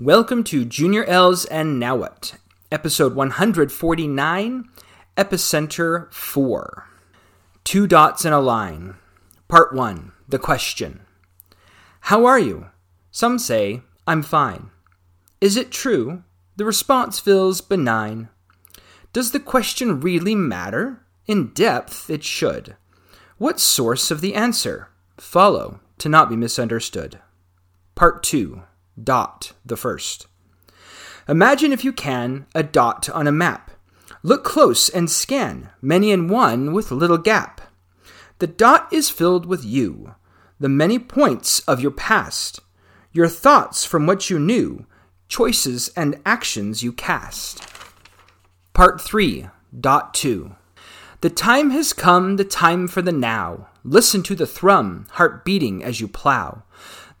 [0.00, 2.36] Welcome to Junior L's and Now What,
[2.72, 4.64] episode 149,
[5.14, 6.86] Epicenter 4.
[7.64, 8.94] Two dots in a line.
[9.46, 11.02] Part 1 The question
[12.00, 12.68] How are you?
[13.10, 14.70] Some say, I'm fine.
[15.38, 16.24] Is it true?
[16.56, 18.30] The response feels benign.
[19.12, 21.04] Does the question really matter?
[21.26, 22.74] In depth, it should.
[23.36, 24.88] What source of the answer?
[25.18, 27.20] Follow to not be misunderstood.
[27.94, 28.62] Part 2
[29.02, 30.26] Dot the first.
[31.28, 33.70] Imagine, if you can, a dot on a map.
[34.22, 37.60] Look close and scan, many in one with little gap.
[38.38, 40.14] The dot is filled with you,
[40.58, 42.60] the many points of your past,
[43.12, 44.86] your thoughts from what you knew,
[45.28, 47.66] choices and actions you cast.
[48.72, 49.48] Part 3.
[49.78, 50.56] Dot 2.
[51.20, 53.68] The time has come, the time for the now.
[53.84, 56.62] Listen to the thrum, heart beating as you plow.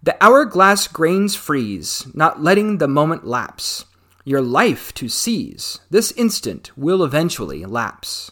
[0.00, 3.84] The hourglass grains freeze, not letting the moment lapse.
[4.24, 8.30] Your life to seize, this instant will eventually lapse.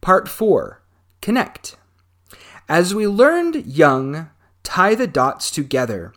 [0.00, 0.82] Part 4
[1.20, 1.76] Connect.
[2.66, 4.30] As we learned young,
[4.62, 6.14] tie the dots together.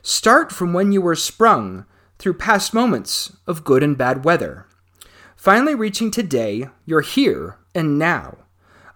[0.00, 1.84] Start from when you were sprung
[2.18, 4.66] through past moments of good and bad weather.
[5.34, 8.38] Finally, reaching today, you're here and now.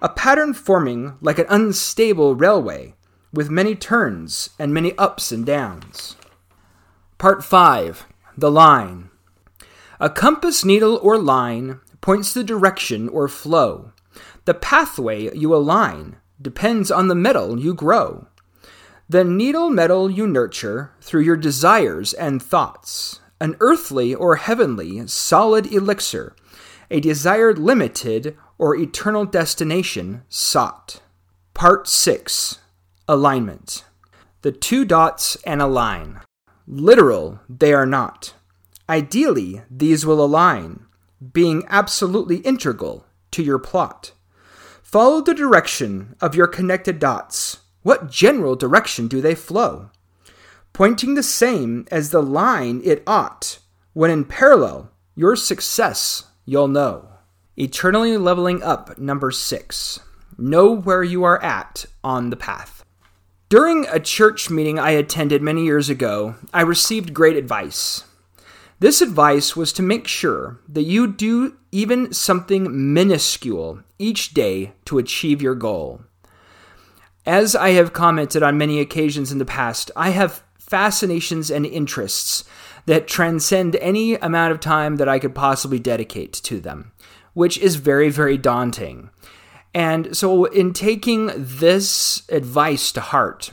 [0.00, 2.94] A pattern forming like an unstable railway
[3.36, 6.16] with many turns and many ups and downs.
[7.18, 8.06] Part 5
[8.36, 9.10] The Line
[10.00, 13.92] A compass needle or line points the direction or flow.
[14.46, 18.26] The pathway you align depends on the metal you grow.
[19.08, 25.72] The needle metal you nurture through your desires and thoughts, an earthly or heavenly solid
[25.72, 26.34] elixir,
[26.90, 31.02] a desired limited or eternal destination sought.
[31.54, 32.60] Part 6
[33.08, 33.84] Alignment.
[34.42, 36.22] The two dots and a line.
[36.66, 38.34] Literal, they are not.
[38.88, 40.86] Ideally, these will align,
[41.32, 44.10] being absolutely integral to your plot.
[44.82, 47.58] Follow the direction of your connected dots.
[47.82, 49.90] What general direction do they flow?
[50.72, 53.60] Pointing the same as the line it ought,
[53.92, 57.08] when in parallel, your success you'll know.
[57.56, 60.00] Eternally leveling up, number six.
[60.36, 62.75] Know where you are at on the path.
[63.48, 68.02] During a church meeting I attended many years ago, I received great advice.
[68.80, 74.98] This advice was to make sure that you do even something minuscule each day to
[74.98, 76.00] achieve your goal.
[77.24, 82.42] As I have commented on many occasions in the past, I have fascinations and interests
[82.86, 86.90] that transcend any amount of time that I could possibly dedicate to them,
[87.32, 89.10] which is very, very daunting.
[89.76, 93.50] And so, in taking this advice to heart,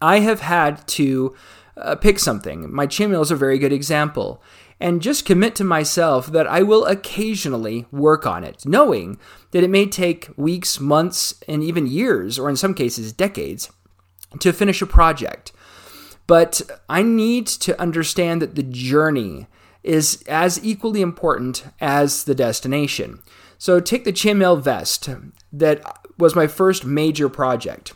[0.00, 1.36] I have had to
[1.76, 2.72] uh, pick something.
[2.74, 4.42] My chainmail is a very good example.
[4.80, 9.18] And just commit to myself that I will occasionally work on it, knowing
[9.50, 13.70] that it may take weeks, months, and even years, or in some cases, decades,
[14.38, 15.52] to finish a project.
[16.26, 19.46] But I need to understand that the journey
[19.82, 23.22] is as equally important as the destination.
[23.58, 25.08] So take the chainmail vest
[25.52, 25.82] that
[26.16, 27.92] was my first major project.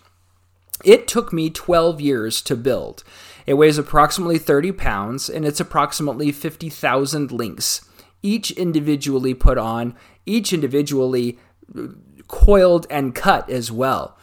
[0.84, 3.04] It took me 12 years to build.
[3.46, 7.84] It weighs approximately 30 pounds and it's approximately 50,000 links,
[8.22, 9.94] each individually put on,
[10.26, 11.38] each individually
[11.76, 11.88] uh,
[12.26, 14.16] coiled and cut as well.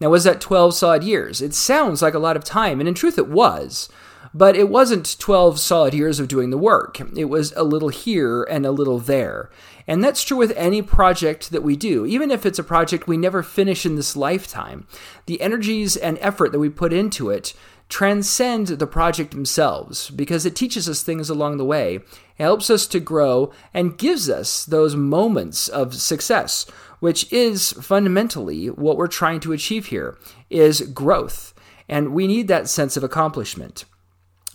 [0.00, 1.42] Now, was that 12 solid years?
[1.42, 3.90] It sounds like a lot of time, and in truth, it was.
[4.32, 7.00] But it wasn't 12 solid years of doing the work.
[7.16, 9.50] It was a little here and a little there.
[9.88, 12.06] And that's true with any project that we do.
[12.06, 14.86] Even if it's a project we never finish in this lifetime,
[15.26, 17.54] the energies and effort that we put into it
[17.88, 21.98] transcend the project themselves because it teaches us things along the way,
[22.38, 26.66] helps us to grow, and gives us those moments of success,
[27.00, 30.16] which is fundamentally what we're trying to achieve here
[30.48, 31.52] is growth.
[31.88, 33.84] And we need that sense of accomplishment.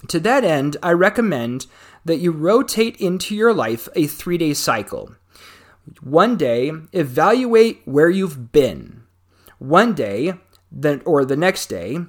[0.07, 1.67] To that end, I recommend
[2.03, 5.16] that you rotate into your life a three day cycle.
[6.02, 9.03] One day, evaluate where you've been.
[9.59, 10.34] One day,
[10.72, 11.99] then, or the next day,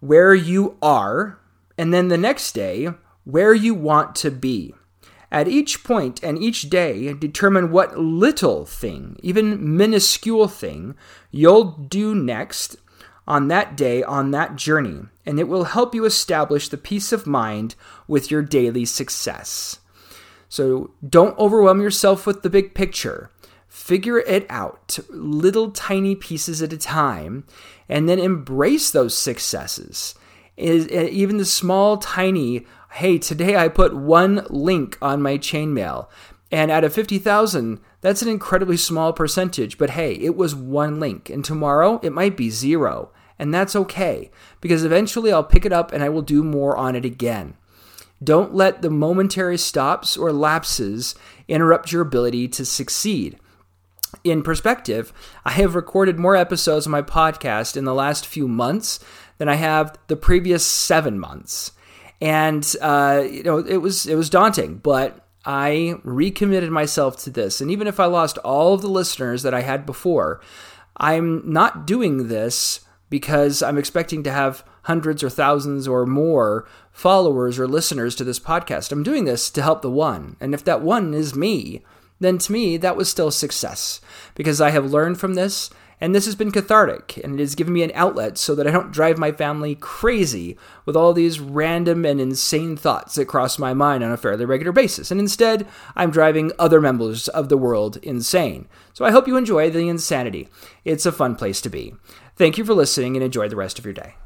[0.00, 1.38] where you are.
[1.78, 2.88] And then the next day,
[3.24, 4.74] where you want to be.
[5.30, 10.94] At each point and each day, determine what little thing, even minuscule thing,
[11.30, 12.76] you'll do next
[13.26, 17.26] on that day, on that journey, and it will help you establish the peace of
[17.26, 17.74] mind
[18.06, 19.80] with your daily success.
[20.48, 23.30] So don't overwhelm yourself with the big picture.
[23.68, 27.44] Figure it out, little tiny pieces at a time,
[27.88, 30.14] and then embrace those successes.
[30.56, 32.64] Eh, even the small, tiny
[32.96, 36.08] hey, today I put one link on my chainmail.
[36.50, 39.76] And out of 50,000, that's an incredibly small percentage.
[39.76, 41.28] But hey, it was one link.
[41.28, 43.10] And tomorrow, it might be zero.
[43.38, 44.30] And that's okay,
[44.60, 47.54] because eventually I'll pick it up and I will do more on it again.
[48.22, 51.14] Don't let the momentary stops or lapses
[51.48, 53.38] interrupt your ability to succeed.
[54.24, 55.12] In perspective,
[55.44, 58.98] I have recorded more episodes of my podcast in the last few months
[59.38, 61.72] than I have the previous seven months,
[62.20, 67.60] and uh, you know it was it was daunting, but I recommitted myself to this.
[67.60, 70.40] And even if I lost all of the listeners that I had before,
[70.96, 77.58] I'm not doing this because I'm expecting to have hundreds or thousands or more followers
[77.58, 78.92] or listeners to this podcast.
[78.92, 80.36] I'm doing this to help the one.
[80.40, 81.82] And if that one is me,
[82.20, 84.00] then to me, that was still success
[84.34, 85.70] because I have learned from this
[86.00, 88.70] and this has been cathartic and it has given me an outlet so that I
[88.70, 93.72] don't drive my family crazy with all these random and insane thoughts that cross my
[93.72, 95.10] mind on a fairly regular basis.
[95.10, 98.68] And instead, I'm driving other members of the world insane.
[98.92, 100.48] So I hope you enjoy the insanity.
[100.84, 101.94] It's a fun place to be.
[102.36, 104.14] Thank you for listening and enjoy the rest of your day.